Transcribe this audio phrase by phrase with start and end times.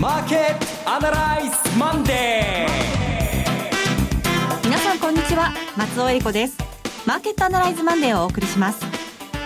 [0.00, 4.64] マーケットアナライズマンデー。
[4.64, 6.56] 皆さんこんにちは松尾英里子です。
[7.06, 8.80] マーケットアナライズマンデーをお送りします。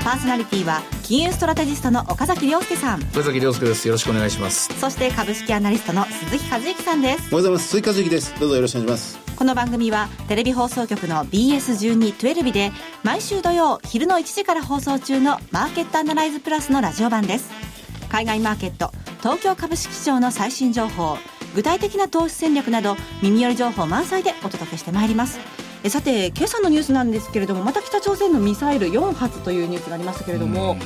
[0.04, 3.02] パーソナリティは金融ストラテジストの岡崎良介さん。
[3.02, 3.88] 岡崎良介です。
[3.88, 4.72] よろしくお願いします。
[4.78, 7.18] そして株式アナリストの鈴木一之さんです。
[7.18, 7.68] おはようございます。
[7.70, 8.38] 鈴木一之です。
[8.38, 9.18] どうぞよろしくお願いします。
[9.34, 12.70] この番組はテレビ放送局の BS1212 で
[13.02, 17.73] 毎週土曜昼の1時から放送中のマーケットアナライズプラスのラジオ版です
[18.14, 18.92] 海外マーケット
[19.22, 21.16] 東京株式市場の最新情報
[21.56, 25.40] 具体的な投資戦略など耳寄り情報満載でお届けしてまいります。
[25.82, 30.76] えさて今朝のニュースなんですけれどもまた北朝鮮のミサイル4発というニュースがありましたけれども、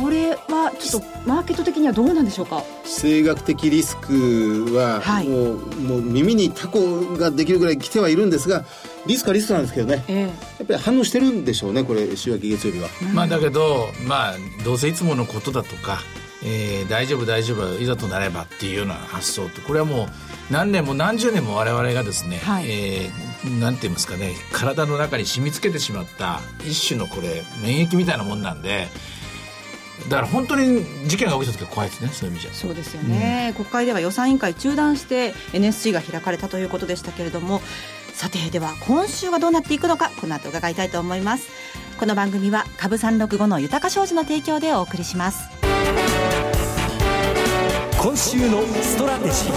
[0.00, 2.62] これはちょっとマーケット的にはどうなんでしょうか？
[2.84, 6.78] 地政学的リスクはもうはい、もう耳にタコ
[7.16, 8.64] ができるぐらい来てはいるんですが
[9.04, 10.32] リスクはリスクなんですけどね、えー、や
[10.62, 12.88] っぱり反応してるんでしょうねこれ週明け月曜日は。
[13.12, 14.34] まあだけどまあ
[14.64, 15.98] どうせいつものことだとか
[16.44, 19.60] えー、大丈夫大丈夫いざとなればっていうような発想と。
[19.62, 20.08] これはもう
[20.52, 28.86] 何年も何十年も我々がですね、はい、えー、なんて言いますかね体の中に染み付けてしまった一種のこれ免疫みたいなもんなんで
[30.08, 32.54] だから本当に事件が起きた時は怖いですねそういう意味じゃ。
[32.54, 37.60] そうですよね、うん、国会では予算委員会中断して NSC が開かれたということでしたけれども
[38.14, 41.48] さてでは今週はどうなっていくのかこの後伺いたいと思います。
[41.98, 45.48] この番組は株365の豊か商事の提供でお送りします
[48.08, 49.52] 今週のストラテジー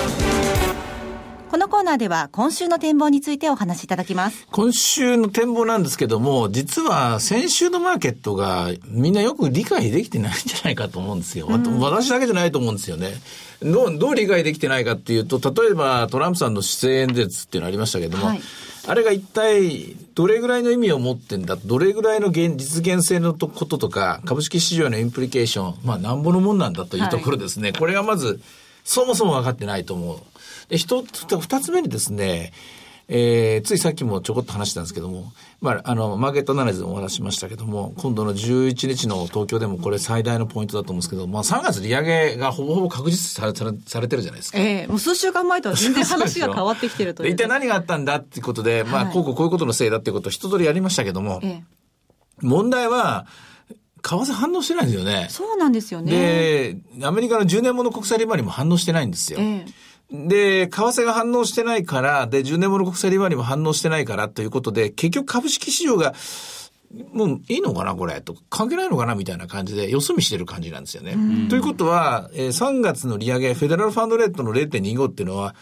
[1.50, 4.46] このコーナーでは今週の展望についてお話しいただきます。
[4.52, 11.48] 今週の展望なんですけども、実は先週のマーケットがみんなよく理解できてないんじゃないかと思うんですよ。
[11.48, 13.14] うん、私だけじゃないと思うんですよね。
[13.62, 18.42] どう、どう理解できてないかっていうと、例えばトランプさんの施政演説っていうのありましたけども、はい
[18.88, 27.70] あれが一体どれぐらいの意味を持ってんだ、どれぐらいの現実現性のこととか、株式市場のインプリケーション、まあなんぼのもんなんだというところですね。
[27.70, 28.42] はい、これがまず、
[28.84, 30.20] そもそも分かってないと思う。
[30.70, 32.54] で、一つ、二つ目にですね、
[33.08, 44.58] えー、ついさっきもちょこっと話したんですけども、まあ、あの、マーケットアナライズでもお話しましたけども、今度の11日の東京でもこれ最大のポイントだと思うんですけど、まあ、3月利上げがほぼほぼ確実されされされてるじゃないですか。
[44.60, 47.34] ええー、もう数週間前とは全然話が変わってきてるという。
[47.34, 51.62] 一体何があったんだっていうことで、まあ、こうこうこういうことのせいだっていうことを一通りやりましたけども、えー、
[52.42, 53.26] 問題は、
[54.04, 55.28] 為替反応してないんですよね。
[55.30, 56.12] そうなんですよね。
[56.12, 59.40] で、アメリカの10年もの国債利回りも反応してないんですよ。
[59.40, 66.14] えーで、為替が反応してないから、で、10年物国債利回りも反応してないからということで、結局株式市場が、
[67.14, 68.36] もういいのかなこれと。
[68.50, 71.16] 関係ないのかなみたいな感じで、よそ見してる感じなんですよね。
[71.50, 75.56] ということは、えー、3月の利上げ、フェデラルファンドレートの0.25っていうのは、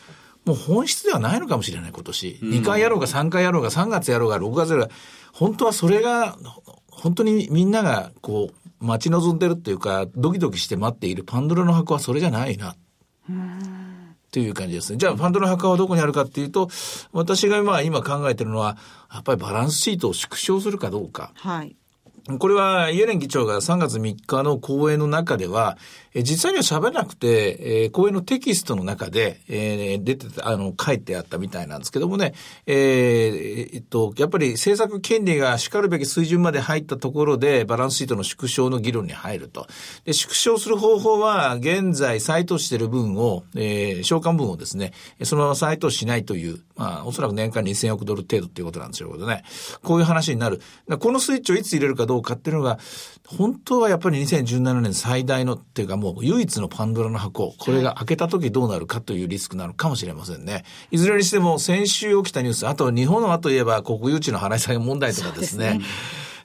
[0.45, 2.39] もう本質ではないのかもしれない、今年。
[2.41, 4.93] 2回やろうが3回やろうが3月やろうが6月やろうが、
[5.31, 6.35] 本当はそれが、
[6.89, 12.75] 本当にみんながこう、待ち望んでるっていうか、ドキドキして待っているパンドラの箱はそれじゃないな。
[14.31, 14.97] という感じですね。
[14.97, 16.69] じゃあ、ファンドの墓はどこにあるかっていうと、
[17.11, 18.77] 私がまあ今考えてるのは、
[19.11, 21.31] やっぱりバランスシートを縮小するかどうか。
[21.35, 21.75] はい。
[22.39, 25.77] これは、イエレン議長が3月3日の講演の中では、
[26.13, 32.33] え実際には喋らなくて、えー、講演のテキストの中で、え、出て、あの、書いてあったみたいなんですけどもね、
[32.65, 39.67] えー、えっと、やっぱり政策権利が叱るべき水準まで入ったところで、バランスシートの縮小の議論に入ると。
[40.05, 44.93] で、縮小する方法は、現在再投資している分を、えー、償還分をですね、
[45.23, 49.43] そのまま再投資しないという、まあ、おそらく年間2000億ドル程度っていうことなんでしょうけどね。
[49.83, 50.61] こういう話になる。
[50.99, 52.79] このスイッチをいつ入れるかどうかっていうのが、
[53.27, 60.65] 本当はやっぱり2017年最大のっていうかもう唯一のパンドラの箱、これが開けた時どうなるかというリスクなのかもしれませんね。
[60.89, 65.79] いずれにしても先週起きたニュース、あと日本はといえば国有地の払い下げ問題とかですね。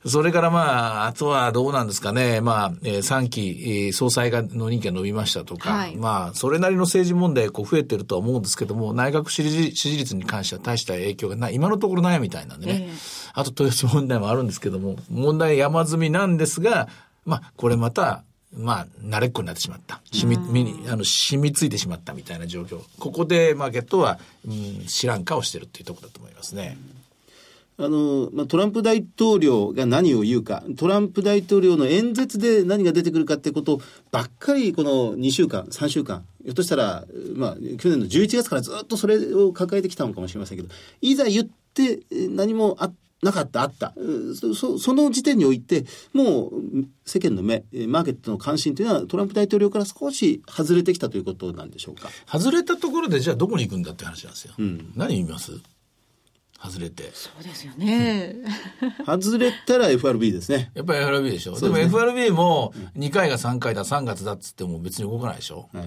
[0.07, 2.43] それからまあ、あとはどうなんですかね。
[2.43, 12.87] まあ、えー、3期、えー、総裁がの任期が伸びましたとか、はい、まあ、それなりの政治問題こう増えてるとは思うんですけども、内閣支持支持率に関しては大した影響がない、今のところないみたいなんでね。
[12.87, 16.89] えー、あと豊洲問題もあるんですけども、問題山積みなんですが、
[17.27, 18.23] まあ、これまた、
[18.57, 20.01] まあ、慣れっこになってしまった。
[20.13, 22.81] 染み、身に、あの、染みついてしまったみたいな状況。
[23.01, 26.79] ここでマーケットは、うん、知らん顔してるっていうところだと思いますね。
[27.77, 33.81] あの、まあ、トランプ大統領が何を言うか、トランプ大統領の演説で何が出てくるかってこと
[34.13, 37.05] ばっかり、この2週間、3週間、ひょっとしたら、
[37.35, 42.93] まあ、去年の11月からずっとそれを抱えてきたのかもしれませんけど、いざ言って何もあ
[43.25, 43.95] なかった、あった。
[44.55, 46.53] そその時点において、もう
[47.05, 52.11] 世間の目、マーケットの関心というのはトランプ大統領から少し外れてきたということなんでしょうか？
[52.27, 54.55] 外れたところで、じゃあどこに行くんだって話なんですよ。
[54.59, 55.53] うん、何言います？
[56.63, 57.11] 外れて。
[57.13, 58.37] そうですよね。
[59.07, 60.71] 外れたら FRB ですね。
[60.75, 61.59] やっぱり FRB でしょ？
[61.59, 65.69] でね、でも FRB も2回が3回だ、3月だっつっても別に動かないでしょ？
[65.73, 65.87] はい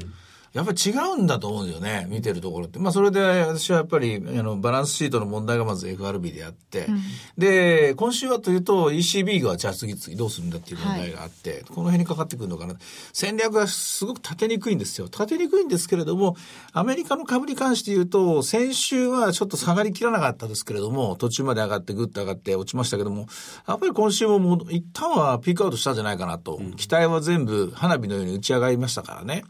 [0.53, 2.79] やっぱり違うんだと思うんですよね、見てるところって。
[2.79, 7.01] まあ、それで私はやっぱり、あの、バランスシートの問題がまず FRB であって、うん、
[7.37, 12.75] で、今週はというと ECB がじゃあ次々どうするんだっていう問題があって、はい、この辺にかかってくるのかな。
[13.13, 15.05] 戦略がすごく立てにくいんですよ。
[15.05, 16.35] 立てにくいんですけれども、
[16.73, 23.27] アメリカの株に関して言うと、先週はちょっと下がりきらなかったですけれども、途中まで上がってぐっと上がって落ちましたけども、
[23.67, 26.57] やっぱり今週ももう一旦はピークアウトしたんじゃないかなと。
[26.57, 29.43] うん、期待は全部花火のように打ち上がりましたからね。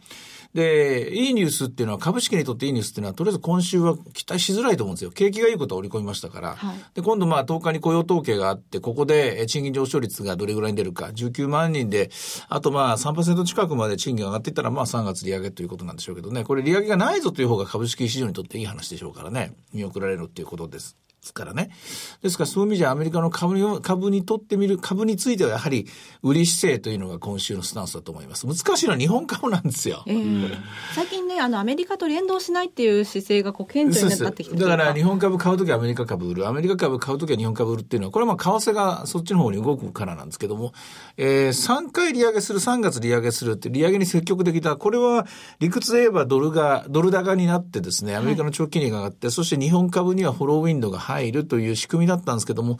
[0.53, 5.11] で、いいニュースっていうのは、株式にとっていいニュースっていうのは、とりあえず今週は期待しづらいと思うんですよ。
[5.11, 6.55] 景気がいいことは織り込みましたから。
[6.55, 12.09] はい、で、今度まあ10日に雇用統計があって、ここで賃金上昇率がどれぐらいに出るか、19万人で、
[12.49, 16.43] あとまあ3%近くまで賃金が上がっていったら、まあ3月利上げということなんでしょうけどね。
[16.43, 19.53] これ利上げがないぞという方が株式市場にとっていい話でしょうからね。
[19.73, 20.97] 見送られるっていうことです。
[21.27, 21.69] ですからね。
[22.21, 25.87] ですからそういう意味じゃアメリカの株に株にとってみる、株についてはやはり
[26.23, 28.47] 売り姿勢というのが今週のスタンスだと思います。
[28.47, 30.03] 難しいのは日本株なんですよ。
[30.07, 30.57] えー、
[30.95, 40.73] 最近ね、あのアメリカと連動しないっていう姿勢がこう顕著になってきてだから日本株買うときはアメリカ株売る、アメリカ株買うときは日本株売るっていうのは、これはまあ為替がそっちの方に動くからなんですけども、
[41.17, 44.77] えー、3回利上げする、3月利上げするって利上げに積極的だ。
[44.77, 45.27] これは
[45.59, 52.77] 理屈で言えばドルが、ドル高になってですね、アメリカの長期金利が上がって、はい、そして日本株にはフォローウィンドが入るという仕組みだったんですけども、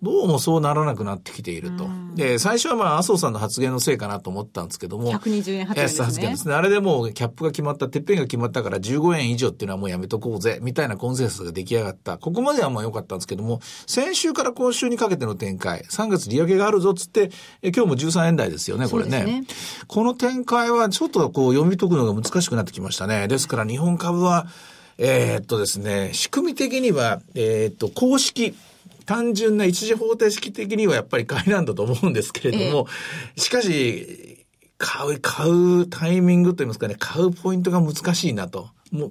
[0.00, 1.88] どうもそうならなくなってきていると。
[2.14, 5.12] で、最初はまあ、麻生さんの発言のせいかなと思ったんですけども。
[5.12, 6.04] 120円発言ですね。
[6.04, 6.54] 発言ですね。
[6.54, 12.16] あれでもうキャップが決まった、てっぺんが決まったから15円以上っていうのはもうやめとこうぜ、みたいなコンセンサスが出来上がった。
[12.16, 13.58] ここまではまあ良かったんですけども、
[13.88, 17.32] 先週から今週にかけての展開、3月利上げがあるぞっつって、
[17.62, 19.24] え今日も13円台ですよね、これね。
[19.24, 19.44] ね
[19.88, 23.26] この展開はちょっとこう読み解くのが難しくなってきましたね。
[23.26, 24.46] ですから日本株は、
[25.00, 28.54] えー、っとですね、仕組み的には、えー、っと、公式、
[29.06, 32.88] 単純な一次方程式的にはやっぱり買いなんだと思うんですけれども、
[33.36, 34.44] えー、しかし、
[34.76, 38.70] 買う、買うタイミングといいますかね、買うポイントが難しいなと。
[38.90, 39.10] もう、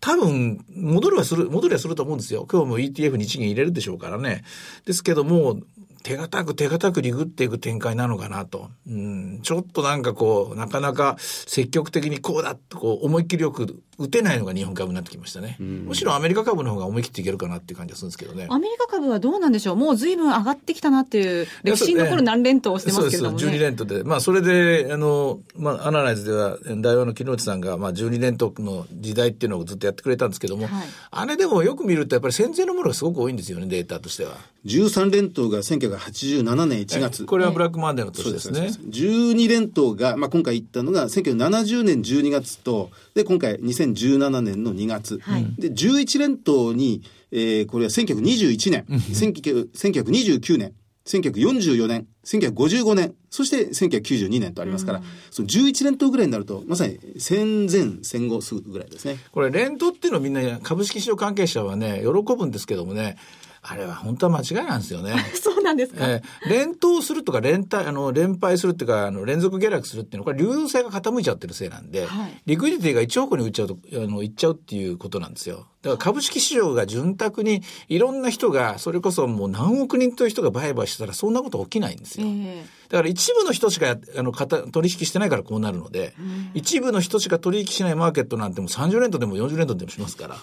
[0.00, 2.46] 多分、戻りはする、戻りはすると思うんですよ。
[2.50, 4.44] 今日も ETF 日銀入れるでしょうからね。
[4.84, 5.60] ですけども、
[6.04, 8.68] 手堅く手堅くリグっていく展開なのかなと。
[8.86, 15.56] うん、ちょっとなんかこう、なかなか積極的にこうだとこう思いっきりよく打てないのが日本株になってきましたね。
[15.60, 18.46] むしろアメリカ株の方が思い切っていけるかなっていう感じがするんですけどね。
[18.50, 23.60] アメリカ株はどうなんでしょうもう随分上がってきたなっていう、歴史に残る何連投をしてますけども、ね、そうです。
[23.60, 24.04] 12連投で。
[24.04, 34.36] まあそれで、あの、まあアナライズでは、大和の木之内さんが、まあ12連投の時代っていうのをずっとやってくれたんですけども、はい、あれでもよく見るとやっぱり戦前のものがすごく多いんですよね、データとしては。
[34.66, 37.24] 13連投が1987年1月。
[37.26, 38.70] これはブラックマンデーの年ですね。
[38.70, 43.58] す12連投が、まあ今回言ったのが1970年12月と、で、今回
[43.92, 45.18] 2017年の2月。
[45.18, 50.72] はい、で、11連投に、えー、これは1921年、1929年、
[51.06, 59.18] 1944年、1955年、そして1992年とありますから、うん、その11連投ぐらいになると、まさに戦前、戦後すぐぐらいですね。
[59.32, 63.16] これ、連投っていうのをみんな株式市場関係者はね、喜ぶんですけどもね、
[63.66, 65.14] あれは本当は間違いなんですよね。
[65.40, 66.06] そうなんですか？
[66.06, 75.66] えー、連投するとか連帯、あの、連敗するっていうか、あの、連続下落するっていうのは、これ流動性が傾いちゃってるせいなんで、はい、リクイディティが1億に売っちゃうと、あの、いっちゃうっていうことなんですよ。
[75.84, 82.26] だから株式市場が潤沢にいろんな人が、それこそもう何億人という人が売買したらそんなこと起きないんですよ。
[82.26, 86.14] えー、だから一部の人しかあの取引してないからこうなるので、
[86.54, 90.36] 一部の人しか取引しないマーケットなんてもう30年度でも40年度でもしますから。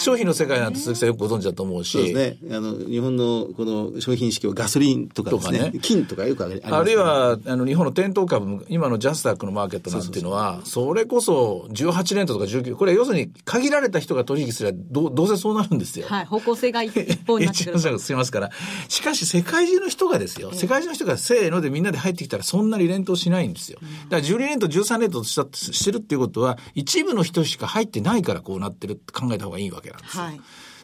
[0.00, 1.92] 商品の世界なんて鈴木さんよくご存知だと思うし。
[1.92, 2.56] そうですね。
[2.56, 5.58] あの、日本のこの商品意識はガソリンとかですね。
[5.70, 16.06] ね金とかよくあります、ね、あるいは、あの、日本の店頭株、今のジャスタックのマーケットなんていうのは、それこそ18年度とか19、これ要するに限られた人が取引すればどどうせそうなるんですよ。
[16.08, 16.24] はい。
[16.24, 16.92] 方向性が一
[17.26, 17.98] 方になってくる。
[17.98, 18.50] すますから。
[18.88, 23.78] しかし世界中の人がですよ、世界中の人がせーのでみんなで入ってきたらそんなに連投しないんですよ。
[24.08, 30.24] だから12連投13連投したしてるっていうことは、一部の人しか入ってないからこうなってるって考えた方がいいわけなんですよ。
[30.24, 30.40] はい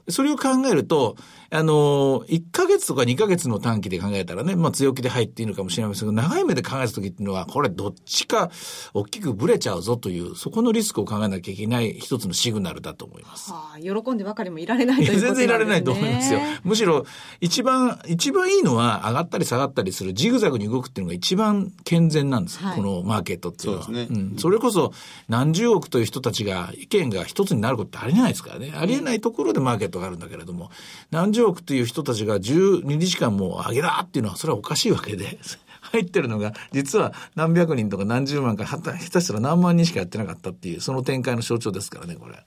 [0.08, 1.16] それを考えると、
[1.50, 8.50] あの、1ヶ月とか2ヶ月の短期で考えたらね、まあ強気で入っていいのかもしれませんけど、長い目で考えた時っていうのは、これどっちか
[8.94, 13.52] 大きくブレちゃうぞという、そこのリスクを考えなきゃいけない一つのシグナルだと思います。
[13.52, 15.28] はあ、喜んでばかりもいられないということですね。
[15.28, 16.40] 全然いられないと思いますよ。
[16.64, 17.04] むしろ、
[17.40, 22.58] 一番、一番いいのは上がったり下がったりするジグザグに動くっていうのが一番健全なんです。
[22.58, 23.84] はい、このマーケットっていうのは。
[23.84, 24.16] そうですね。
[24.20, 24.38] うん。
[24.38, 24.92] それこそ
[25.28, 28.72] 何十億という人たちが意見が一つになることってありえないですからね。
[28.74, 30.70] ありえないところでマーケットがあるんだけれども、
[31.10, 35.38] 何十億という人たちが12日間も上げだっていうのは、それはおかしいわけで。
[35.92, 42.44] 入ってるのが、実は何百人とか何十万か、下手したら何万人しかやってなかったっていう、その展開の象徴ですからね、これ。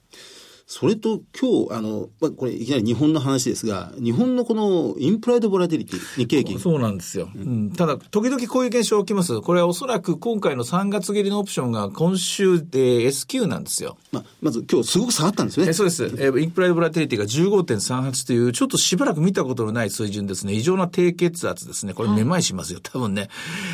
[0.72, 6.60] それと今日、あの、まあ、これいきなり日本の話ですが、日本のこのインプライドボラティリティ、日経平均。
[6.60, 7.28] そうなんですよ。
[7.34, 9.40] うん、ただ、時々こういう現象起きます。
[9.40, 13.96] これはおそらく今回の3月切りのオプションが今週で S q なんですよ。
[14.12, 15.70] まあ、まず今日すごく下がったんですよね。
[15.70, 16.04] えそうです。
[16.04, 20.52] えインプライドボラティリティが15.38という、ちょっとしばらく見たことのない水準ですね。
[20.52, 21.94] 異常な低血圧ですね。
[21.94, 23.28] これめまいしますよ、多分ね。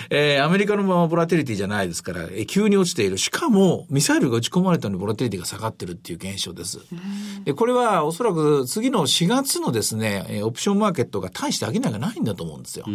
[0.08, 3.18] えー、アメリカのままボラティリティじゃないですから、えー、急に落ちている。
[3.18, 6.85] しかも、ミサイルが撃ち込まれたのにボラティリティが下がってるっていう現象です。
[7.44, 12.86] でこれはおそらく次の4月のですね、オプションマーケットが大して商いがないんだと思うんですよ。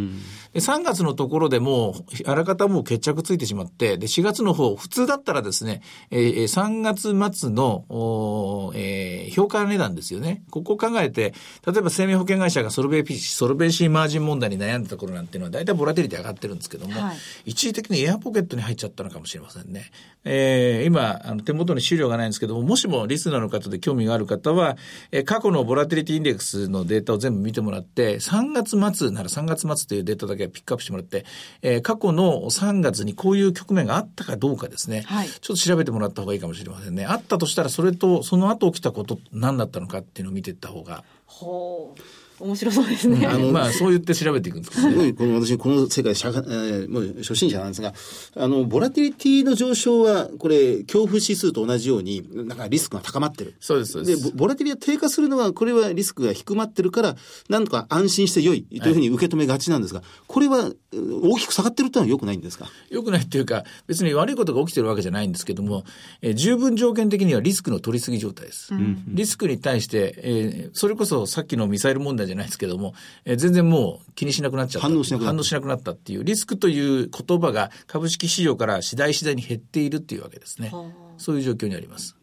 [0.53, 10.43] で3月のところでもう、あらかたもう決着ついてしまって、で、4月の方、普通だったらですね、えー、3月末の、おえー、評価値段ですよね。
[10.49, 11.33] ここを考えて、
[11.65, 19.91] 例えば生命保険会社がソルベイソルベイシーマージン問題に悩んだところなんていうのは、大体ボラティリティ上がってるんですけども、はい、一時的にエアポケットに入っちゃったのかもしれませんね。
[20.23, 24.77] えー、今、あの手元に資料がないんですけども、もしもリスナーの方で興味がある方は、
[25.11, 31.25] えー、過去のボラティリティインデックスのデータを全部見てもらって、3月末なら3月末というデータだけピックアップしてもらって、
[31.61, 37.05] えー、過去の3月にこういう局面があったかどうかですね、はい、ちょっと調べてもらった方がいいかもしれませんね。
[37.05, 41.03] あったとしたら、それとその後起きたこと何だったのかっていうのを見ていった方が。
[41.25, 42.20] ほう。
[42.41, 43.25] 面白そうですね。
[43.27, 47.93] あの、 まあ、そう言って調べていくんですけど、ね、すごい、この私、この世界、社会、えー、もう初心者なんですが、
[48.35, 53.55] あの、ボラティリティの上昇は、これ、恐怖指数と同じように、なんかリスクが高まってる。
[53.59, 54.23] そうです、そうです。
[54.23, 57.15] で、ボラティリティが低下するのは、これはリスクが低まってるから、
[57.49, 62.69] なんとか安心して良いというふうに受け止めがちなんですが、はい、これは大きく下がってるってのは良くないんですか？
[62.89, 65.83] 良くないっていうか、別に悪いことが起きてるわけじゃないんですけども、
[66.21, 68.73] えー、十分条件的にはリスクの取りすぎ状態です。
[68.73, 72.93] うん、リスクに対して、えー、それこそさっきのミサイル問題じゃないですけども、
[73.25, 74.87] えー、全然もう気にしなくなっちゃった。
[74.87, 75.31] 反応しなくなった。
[75.33, 80.71] 反応しなくなったっていう、リスクという言葉が株式市場から次第次第に減っているっていうわけですね。
[81.17, 82.15] そういう状況にあります。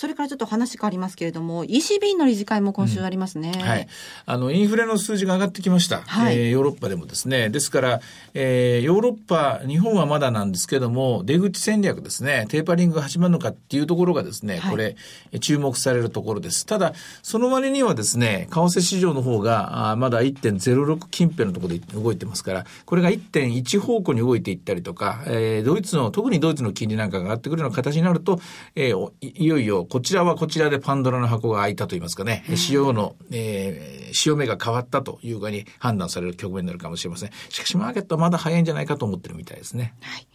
[0.00, 3.52] それからちょっと話変わりますけれども、ECB の理事会も今週ありますね。
[3.54, 3.86] うん、はい。
[4.24, 6.00] あの、インフレの数字が上がってきました。
[6.06, 7.50] はい、えー、ヨーロッパでもですね。
[7.50, 8.00] ですから、
[8.32, 14.96] えー、ヨーロッパ、日本はまだなんですけども、出口戦略ですね、テーパリングが始まるのかっていうところがですね、はい、これ、
[15.38, 16.64] 注目されるところです。
[16.64, 28.40] ただ、その割にはですね、為替市場の方が、あまだ1.06近辺のところで動いてますから、これが1.1方向に動いていったりとか、えー、ドイツの、特にドイツの金利なんかが上がってくるような形になると、
[28.74, 37.30] えー、いよいよこちらはこちらでパンドラの箱が開いたといいますかね、潮の、えー、潮目が変わったというふうに判断される局面になるかもしれません。
[37.48, 39.94] しかしマーケットはまだ早いんじゃないかと思ってるみたいですね。
[40.00, 40.26] はい。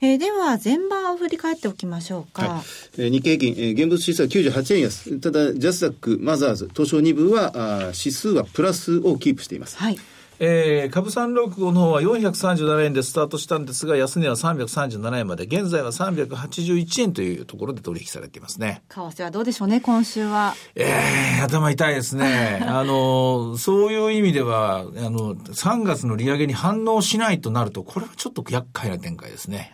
[0.00, 2.42] えー、では、前場を振り返っておきましょうか。
[2.42, 2.62] はい、
[2.98, 5.18] えー、日経平均、えー、現物指数は98円安。
[5.18, 9.76] ただ、ジャスダック、マザーズ、東証2部は、あ指数はプラスをキープしています。
[9.76, 9.98] はい。
[10.40, 18.82] えー、株365の方は437円でスタートしたんですが、安値は337円まで、現在は381円というところで取引されていますね。
[18.88, 20.54] 為替はどうでしょうね、今週は。
[20.76, 22.62] えー、頭痛いですね。
[22.66, 29.72] あの、そういう意味では、あの、3月の利上げに反応しないとなると、これはちょっと厄介な展開ですね。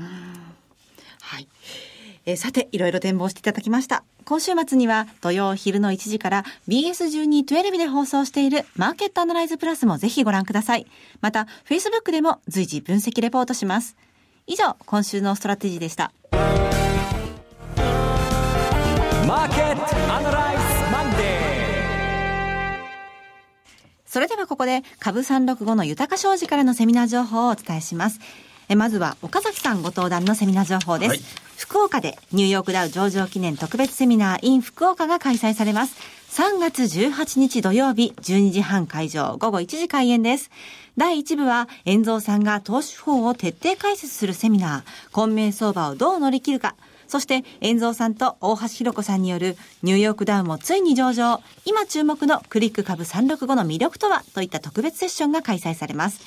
[1.20, 1.48] はい。
[2.26, 4.04] えー、さて、いろいろ展望していただきました。
[4.24, 10.86] 今週末には土曜昼の1時から BS1212 で放送しているマーケットアナライズプラスもぜひご覧ください。
[11.20, 13.96] また、Facebook でも随時分析レポートします。
[14.46, 16.12] 以上、今週のストラテジーでした。
[19.26, 20.62] マーケットアナライズ
[20.92, 21.54] マンデー
[24.06, 28.20] それではここで株365の豊か商事からのセミナー情報をお伝えします。
[28.68, 31.10] えまずは岡崎さんご登壇のセミナー情報です。
[31.10, 31.20] はい、
[31.56, 35.96] 福岡でニューヨークダウ上場記念特別セミナー in 福岡が開催されます。
[36.30, 40.50] 3月18日土曜日12時半会場午後1時開演です。
[40.96, 46.74] 第1部は、遠蔵さんが投資法を徹底解説するセミナー、混迷相場をどう乗り切るか、
[47.06, 56.20] そして、遠蔵さんと大橋弘子さんによるニューヨークダウンもついに上場、今注目のクリック株365の魅力とはといった特別セッションが開催されます。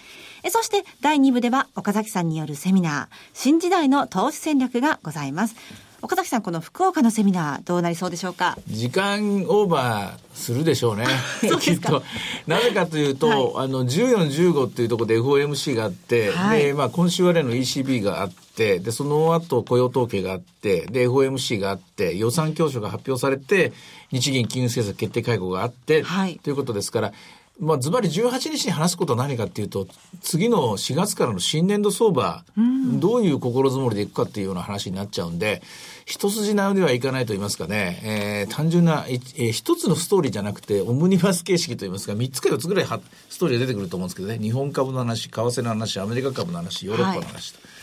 [0.49, 5.55] そして第2部では岡崎さんによるセミナー、新時代の投資戦略がございます。
[5.99, 8.55] 岡崎さん、この福岡のセミナー、どうなりそうでしょうか？
[8.67, 11.07] 時間オーバーするでしょうね。
[11.59, 12.03] きっと。
[12.45, 23.73] なぜかというと、はい、あの、14、15っていうところで FOMC があって、はい、で、まあ、今週は例の ECB があって、で、その後雇用統計があって、で、FOMC があって、予算教書が発表されて、
[24.11, 27.13] 日銀金融政策決定会合があって、はい、ということですから、
[27.59, 29.87] まあ、ずばり18日に話すことは何かっていうと、
[30.21, 32.43] 次の4月からの新年度相場、
[32.99, 35.61] どういう心づもりでいくかっていうような話になっちゃうんで、
[36.05, 47.59] 一筋縄ではいかないと言いますかね、えー、単純な、えー、一つのストーリーじゃなくて、オムニバス形式と言いますか、3つか4つぐらいストーリーが出てくると思うんですけどね、日本株の話、為替の話、アメリカ株の話、ヨーロッパの話と。
[47.59, 47.76] はい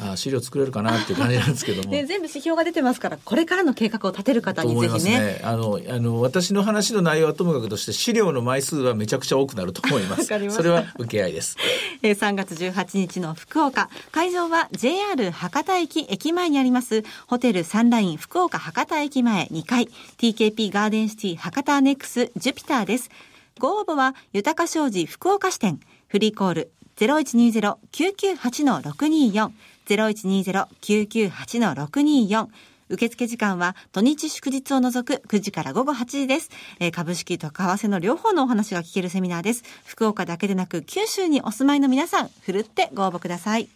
[0.00, 1.90] あ資料作れるかなっていう感じなんですけども。
[1.92, 5.18] 全部指標が出てますから、これからの計画を立てる方にぜひね。
[5.18, 10.32] ねあの、あの、私の話の内容はともかくとして、資料の枚数はめちゃくちゃ多くなると思います。
[10.32, 11.56] ますそれは受け合いです。
[12.02, 13.90] えー、3月18日の福岡。
[14.10, 23.10] 会場は JR 博多駅駅前にあります、ホテルサンライン福岡博多駅前2階、TKP ガーデンシティ博多アネックスジュピターです。
[23.58, 29.50] ご応募は、豊か商事福岡支店、フリーコール0120-998-624、
[29.86, 32.48] 0120-998-624、
[32.88, 36.50] 受付時間は土日祝日を除く9時から午後8時です。
[36.78, 39.64] えー、株式と為替の両方のお話が聞けるセミナーです。
[39.86, 43.68] 福岡だけでなく九州にお住まいの皆さん、ふるってご応募ください。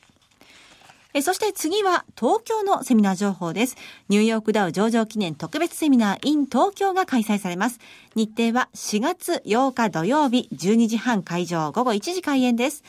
[1.16, 3.76] えそして次は東京のセミナー情報です。
[4.10, 7.80] ニューヨークダウ上場記念特別セミナー in 東京が開催されます。
[8.14, 12.84] 日程は4月8日土曜日12時半会場午後1時開演です。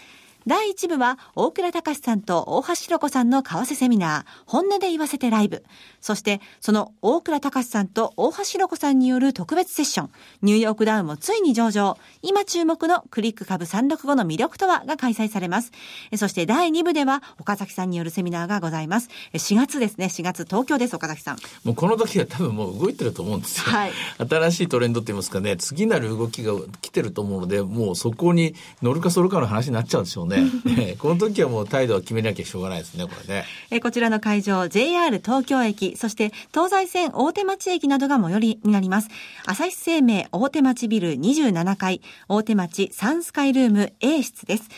[0.47, 5.65] 第1部は大倉隆さんと大橋弘子さんの為替セミナー、本音で言わせてライブ。
[5.99, 10.09] そして、その大倉隆さんと大橋弘子さんによる特別セッション、
[10.43, 11.97] ニューヨークダウンもついに上場。
[12.21, 15.73] 今注目のクリック株365の魅力とはが開催されます。
[16.15, 19.09] そして第2部では岡崎さんによるセミナーがございます。
[19.33, 21.37] 4月ですね、4月東京です、岡崎さん。
[21.65, 23.63] もうこの時は多分もう動いてると思うんですよ。
[23.65, 23.91] はい。
[24.17, 30.36] 新しいトレンドって言いますかね、次なる動きが来てると思うので、もうそこに乗るかそるかの話になっちゃうんでしょうね。
[30.41, 33.45] ね この時はもう態度は決めなきゃしょうがないですね、これね。
[33.71, 39.09] えこちらの会場、JR 東京駅、そして東西線大手町駅などが最寄りになります。
[39.45, 44.69] 朝日生命大手町ビル27階、大手町サンスカイルーム A 室です。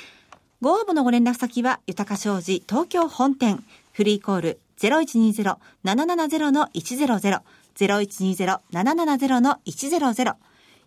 [0.62, 3.64] ご応募のご連絡先は、豊か商事東京本店、
[3.94, 7.42] フリーコール0120-770-100、
[7.78, 10.36] 0120-770-100、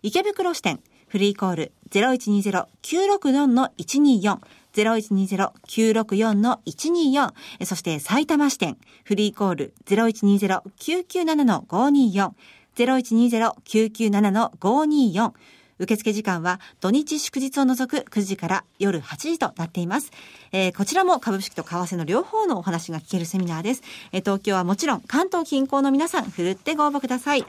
[0.03, 4.37] 池袋支店、フリーコール0120-964-124、
[4.73, 12.31] 0120-964-124、そして埼玉支店、フリーコール0120-997-524、
[12.75, 15.33] 0120-997-524、
[15.79, 20.11] 受付時間は土日祝日を除く9時から夜8時となっています。
[20.51, 23.83] えー、こちらも株式と為替の両方のお話が聞けるセミナーです。
[24.11, 27.45] えー、東京はもちろん関東近郊の皆さん、ふるってご応募ください。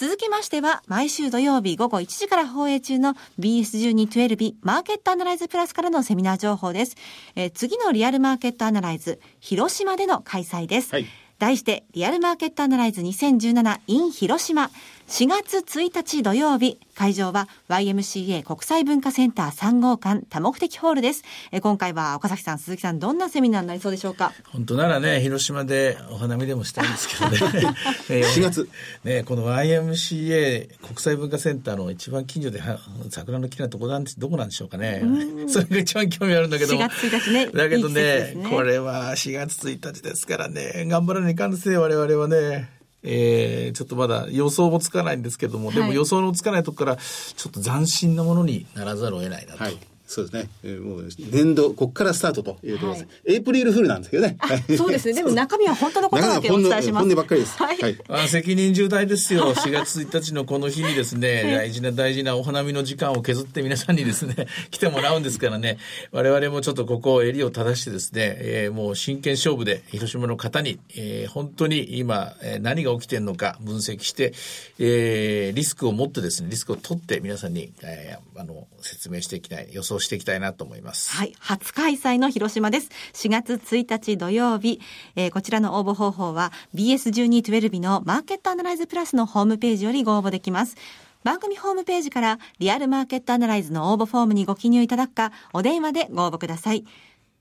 [0.00, 6.94] 続きましては、毎週土曜日午後1時から放映中の BS1212 マーケットアナライズプラスからのセミナー情報です。
[7.34, 10.92] えー、次のリアルマーケットアナライズ、広島での開催です。
[10.92, 11.06] はい、
[11.40, 14.70] 題して、リアルマーケットアナライズ 2017in 広島。
[15.08, 21.24] 4月1日土曜日、会場は YMCA 国際文化センター3号館多目的ホールです。
[21.50, 24.34] え今回は岡崎さん、鈴木さん、どんなセミナーになりそうでしょうか？
[24.52, 27.38] 本当ならね、広島でお花見でもしたいんですけどね。
[28.06, 28.68] 4月。
[29.02, 32.62] ね、この YMCA 国際文化センターの一番近所で
[33.08, 35.02] 桜の木なとこなんです、どこなんでしょうかね。
[35.48, 36.74] それが一番興味あるんだけど。
[36.74, 37.46] 4月1日ね。
[37.46, 42.77] だけどね、ねこれは4月1日ですからね、頑張らないかんですよ、我々はね。
[43.02, 49.64] えー、ちょっとまだ予想もつかないんですけども、はい、でも予想のつかないところからちょっと斬新なものにならざるを得ないなと。
[49.64, 50.48] はいそうですね。
[50.64, 54.38] えー、もう年度、ここからスタートというところです、はい、エイプリルフールなんですけどね。
[54.74, 55.12] そうですね。
[55.12, 57.04] でも中身は本当のことだけお伝えします。
[57.04, 57.58] 本音ばっかりです。
[57.58, 57.78] はい。
[57.78, 59.54] はい、あ責任重大ですよ。
[59.54, 65.76] 4月1日のこの日にですね、 大事な大事なお花見の時間を削って皆さんにですね、 来てもらうんですからね、
[66.10, 74.32] 我々もちょっとここを襟を正してですね、えー、もう真剣勝負で広島の方に、えー、本当に今、えー、何が起きてるのか分析して、
[74.78, 80.78] えー、リスクを持ってですね、リスクを取って皆さんに、えー、あの、説明していきたい、予想していきたいなと思います。
[80.78, 81.16] います。
[81.16, 81.34] はい。
[81.38, 82.90] 初開催の広島です。
[83.14, 84.80] 4月1日土曜日、
[85.16, 90.76] えー、こちらの応募方法は BS1212 のマーケットアナライズプラスのホームページよりご応募できます。
[91.24, 96.84] 番組ホームページからリアルマーケットアナライズの応募フォームにご記入いただくか、お電話でご応募ください。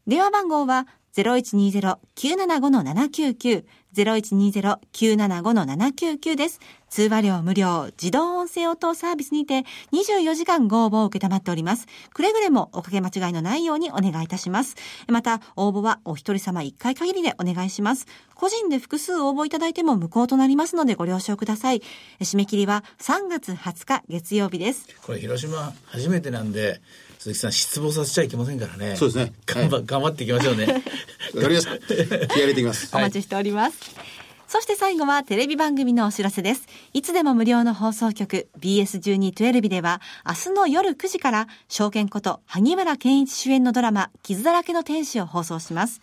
[0.08, 6.62] 電話番号は0120-975-799、0120-975-799です。
[6.90, 11.88] 通話料無料、自動音声応答サービスにて24時間ご応募を受けたまっております。
[12.14, 14.78] くれぐれもおかけ間違いのないようにお願いいたします。
[15.10, 18.06] また、応募はお一人様一回限りでお願いします。
[18.34, 21.82] 個人で複数応募いただいても無効となりますのでご了承ください。
[22.22, 24.88] 締め切りは3月20日月曜日です。
[25.06, 26.80] これ広島初めてなんで、
[27.28, 28.96] 鈴木さん失望させちゃいけませんからね。
[28.96, 29.34] そうですね。
[29.46, 30.66] 頑張、はい、頑張っていきましょうね。
[31.36, 31.78] わかりました。
[31.78, 32.90] 気合入れていきます。
[32.96, 33.78] お待ちしております。
[34.48, 36.68] そして最後はテレビ番組のお知らせです。
[36.94, 46.02] いつでも無料の放送局 BS1212 では明日の夜9時から証券こと萩原健一主演のドラマ傷だらけの天使を放送します。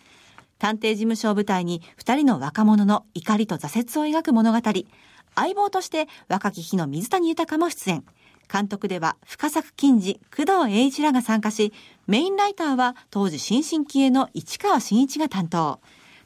[0.59, 4.59] 探偵事務所を舞台に二人の若者の怒りと挫折を描く物語。
[5.35, 8.05] 相棒として若き日の水谷豊も出演。
[8.51, 11.73] 監督では深作金次、工藤栄一らが参加し、
[12.07, 15.79] メインライターは当時新進気鋭の市川真一が担当。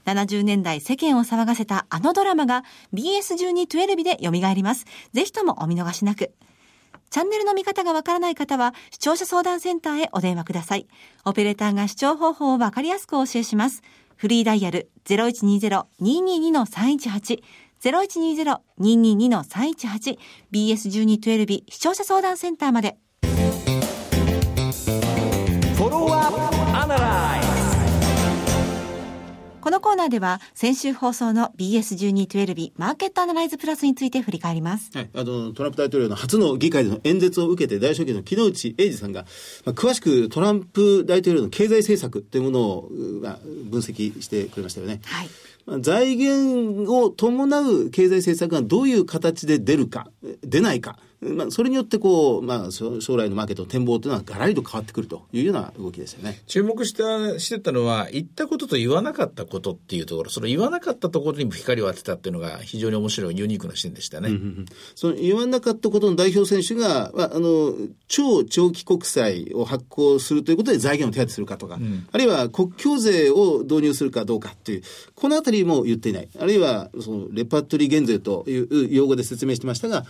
[0.05, 4.85] 70年代世間を騒がせたあのドラマが BS1212 で蘇ります。
[5.13, 6.31] ぜひともお見逃しなく。
[7.09, 10.87] チャンネルの見方がわからない方は、視聴者相談センターへお電話ください。
[11.25, 13.81] オペレーターが視聴方法をわかりやすくお教えします。
[14.15, 17.41] フリーダイヤル0120-222-318
[17.81, 20.17] 0120-222-318
[20.51, 22.97] BS1212 視聴者相談センターまで。
[29.61, 34.89] このコーナーでは先週放送の BS1212 マーケットアナライズプラスについて振り返ります。
[34.95, 39.25] はい、あの、トランプ大統領の初の議会での演説を受けて大証券の木内英二さんが、
[39.65, 42.89] まあ、詳しくトランプ大統領の経済政策というものを、
[43.21, 43.39] まあ、
[43.69, 45.01] 分析してくれましたよね。
[45.05, 45.29] はい。
[45.79, 56.41] 財源を伴う経済政策がどういう形で出るか、出ないか、まあ、それによってこう、まあ、将来のマーケットの展望というのはがらりと変わってくるというような動きですよね。
[56.47, 64.29] 注目したしてたのは、言ったことと言わなかったことっていうところ、その言わなかったところにも光を当てたっていうのが非常に面白いユニークな視点でしたね。
[64.29, 67.73] うんうんうん、その言わなかったことの代表選手が、あの、
[68.07, 74.83] 超長期国債を発行するということで財源を手当てするかとか、うん、あるいは国境税を導入するかどうかっていう、
[75.15, 76.29] このあたりも言っていない。
[76.39, 80.05] あるいは、その、レパートリー減税という用語で説明してましたが、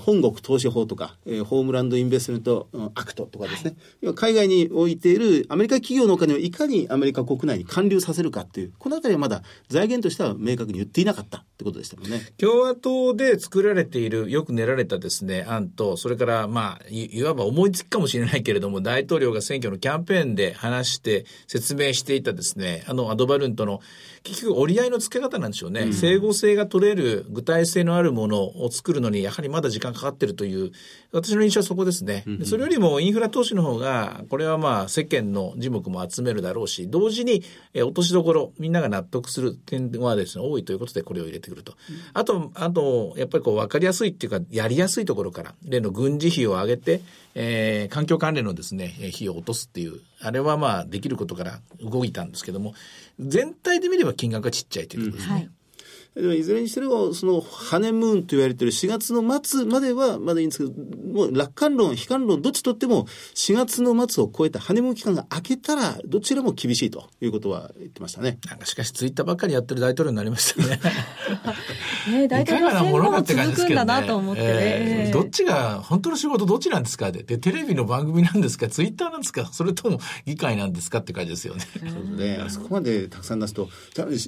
[0.00, 12.20] 本国投資法とか、えー、ホームランドインベストメントアクトとかですね、はい、海外に置いているアメリカ企業のお金をいかにアメリカ国内に還流させるかっていう、このあたりはまだ財源としては明確に言っていなかったってことでしたもんね。
[12.36, 23.80] 共和党で作られている、よく練られたですね、案と、それから、まあい、いわば思いつきかもしれないけれども、大統領が選挙のキャンペーンで話して説明していたですね、あの、アドバルーンとの、
[24.24, 25.82] 結局折り合いのつけ方なんでしょうね。
[25.82, 30.72] うん、整合性が取れる、具体性のあるものを作るのに、やはりまだ時間かかってるという、
[31.12, 32.24] 私の印象はそこですね。
[32.26, 41.74] でそれよりもインフラ投資の方が、これはまあ世間の字目も集めるだろうし、同時に、え落としどころ、みんなが納得する点はですね、多いということでこれを入れてくると。
[42.14, 47.02] あと、あと、やっぱりこう分かりやすいっていうか、やりやすいところから、例の軍事費を上げて、
[47.34, 52.74] えー、環境関連のですね、費用を落とすっていう、あれはまあできることから動いたんですけども、
[53.18, 55.34] 全体で見れば金額がちっちゃいということですね。
[55.34, 55.50] うんはい
[56.16, 60.72] いずれにしても、その、ハネムーンと言われている4月の末まではまだいいんですけど、
[61.12, 68.38] もう楽観論、悲観論、どっちとっても、4月の末を超えたハネムーン期間が明けたら、どちらも厳しいということは言ってましたね。
[68.48, 70.80] なんかしかし、ツイッターばっかりやってる大統領になりましたね。
[72.08, 74.48] ね大統領選後も続くんだなと思ってね。
[74.52, 77.10] えー、どっちが、本当の仕事どっちなんですか？
[77.10, 78.68] で、テレビの番組なんですか？
[78.68, 79.46] ツイッターなんですか？
[79.46, 80.98] それとも議会なんですか？
[80.98, 81.64] って感じですよね。
[81.72, 82.40] そうですね。
[82.44, 83.68] あそこまでたくさん出すと、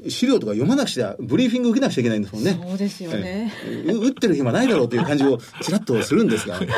[0.08, 2.58] 資料とか読まなくちゃ、ブリーフィング受けなくちゃいけないんですもんね。
[2.60, 3.52] そうですよね。
[3.86, 6.60] 打ってる暇ないだろうという感じをちらっとするんですが。
[6.62, 6.68] い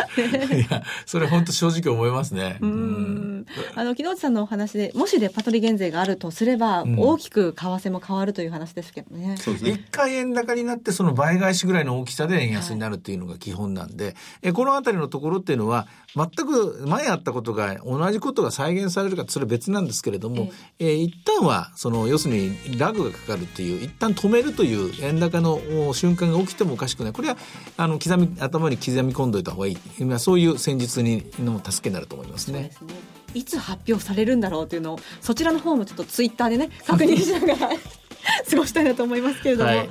[0.71, 2.59] や、それ本当正直思いますね。
[2.61, 3.47] うん。
[3.75, 9.37] あの、木之内さんのお話で、もしレパトリ減税があるとすれば、大きく為替も変わるという話ですけどね。
[9.39, 9.71] そうですね。
[9.71, 25.61] 一回円高になって、その倍返しぐらいの大きさで円安になるっていうのが基本なんで、はい、えこのあたりのところっていうのは、全く前あったことが、同じことが再現されるか、それは別なんですけれども、ええー、一旦は、その、要するにラグがかかるっていう、一旦止めるという円高の
[25.92, 27.12] 瞬間が起きてもおかしくない。
[27.12, 27.37] これは、
[27.77, 29.79] あの、刻み、頭に刻み込んどいた方がいい。
[30.18, 32.73] そういう戦術にの助けになると思いますね。
[32.77, 32.94] すね
[33.35, 37.77] いつ発表されるんだろうというのを、そちらの方もちょっとツイッターでね、確認しながら
[38.51, 39.71] 過ごしたいなと思いますけれども。
[39.71, 39.88] はい、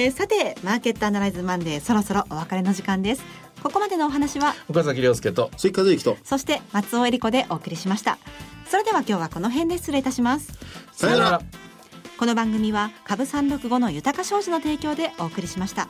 [0.00, 3.22] えー、さて、マーケットアナライズマンデー、そろそろお別れの時間です。
[3.62, 8.16] ここまでのお話は、岡崎亮介と、鈴木和之と、そして松尾恵里子でお送りしました。
[8.66, 10.54] それでは今日はこの辺で失礼いたします。
[10.92, 11.42] さよなら。
[12.16, 15.86] この番組は株三六五の豊か商事の提供でお送りしました。